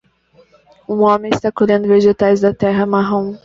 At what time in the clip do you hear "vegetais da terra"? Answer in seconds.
1.87-2.87